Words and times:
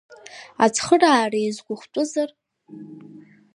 Ацхыраара 0.63 1.39
изгәыхәтәызар? 1.47 2.29